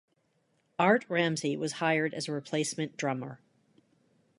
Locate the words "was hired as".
1.55-2.27